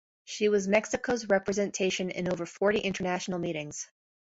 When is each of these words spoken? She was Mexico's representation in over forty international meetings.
She 0.25 0.49
was 0.49 0.67
Mexico's 0.67 1.27
representation 1.27 2.09
in 2.09 2.27
over 2.33 2.47
forty 2.47 2.79
international 2.79 3.37
meetings. 3.37 3.87